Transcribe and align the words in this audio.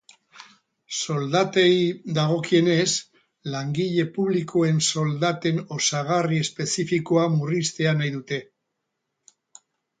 Soldatei 0.99 1.75
dagokienez, 2.17 2.87
langile 3.57 4.07
publikoen 4.17 4.83
soldaten 4.89 5.63
osagarri 5.79 6.43
espezifikoa 6.47 7.31
murriztea 7.39 7.97
nahi 8.01 8.15
dute. 8.21 8.45